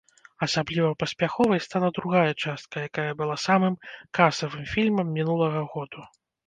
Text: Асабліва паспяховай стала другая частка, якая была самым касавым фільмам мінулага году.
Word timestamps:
Асабліва 0.45 0.87
паспяховай 1.01 1.61
стала 1.67 1.91
другая 1.99 2.31
частка, 2.47 2.75
якая 2.91 3.07
была 3.23 3.35
самым 3.47 3.73
касавым 4.21 4.69
фільмам 4.75 5.07
мінулага 5.21 5.61
году. 5.75 6.11